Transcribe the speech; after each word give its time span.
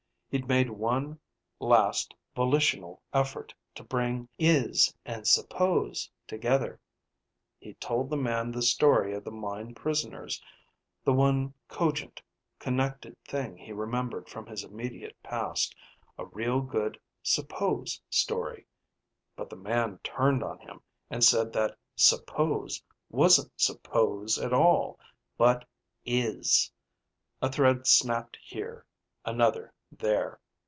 He'd 0.31 0.47
made 0.47 0.69
one 0.69 1.19
last 1.59 2.15
volitional 2.37 3.01
effort 3.13 3.53
to 3.75 3.83
bring 3.83 4.29
"is" 4.39 4.95
and 5.05 5.27
"suppose" 5.27 6.09
together. 6.25 6.79
He'd 7.59 7.81
told 7.81 8.09
the 8.09 8.15
man 8.15 8.49
the 8.53 8.61
story 8.61 9.13
of 9.13 9.25
the 9.25 9.31
mine 9.31 9.75
prisoners, 9.75 10.41
the 11.03 11.11
one 11.11 11.53
cogent, 11.67 12.21
connected 12.59 13.21
thing 13.25 13.57
he 13.57 13.73
remembered 13.73 14.29
from 14.29 14.45
his 14.45 14.63
immediate 14.63 15.21
past, 15.21 15.75
a 16.17 16.25
real 16.25 16.61
good 16.61 16.97
"suppose" 17.21 18.01
story. 18.09 18.65
But 19.35 19.49
the 19.49 19.57
man 19.57 19.99
turned 20.01 20.45
on 20.45 20.59
him 20.59 20.79
and 21.09 21.25
said 21.25 21.51
that 21.51 21.77
"suppose" 21.97 22.81
wasn't 23.09 23.51
"suppose" 23.57 24.37
at 24.39 24.53
all, 24.53 24.97
but 25.37 25.67
"is." 26.05 26.71
A 27.41 27.51
thread 27.51 27.85
snapped 27.85 28.37
here, 28.41 28.85
another 29.25 29.73
there. 29.91 30.39